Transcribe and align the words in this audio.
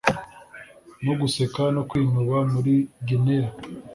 no 1.05 1.13
guseka 1.19 1.61
no 1.75 1.83
kwinuba 1.89 2.37
muri 2.53 2.73
gineya, 3.07 3.49